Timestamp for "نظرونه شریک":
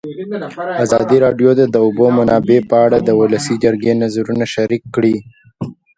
4.03-4.83